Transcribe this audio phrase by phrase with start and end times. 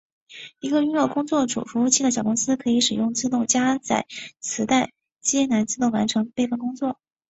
[0.59, 4.07] 一个拥有工作组服务器的小公司可以使用自动加载
[4.39, 6.97] 磁带机来自动完成备份工作。